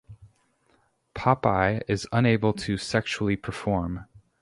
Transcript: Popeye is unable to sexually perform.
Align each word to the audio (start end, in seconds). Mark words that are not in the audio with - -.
Popeye 1.13 1.83
is 1.87 2.07
unable 2.11 2.53
to 2.53 2.75
sexually 2.75 3.35
perform. 3.35 4.07